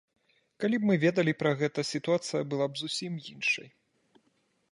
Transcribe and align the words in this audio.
Калі 0.63 0.75
б 0.79 0.87
мы 0.91 0.95
ведалі 1.03 1.33
пра 1.41 1.51
гэта, 1.59 1.85
сітуацыя 1.91 2.41
была 2.53 2.65
б 2.71 2.81
зусім 2.81 3.13
іншай. 3.35 3.67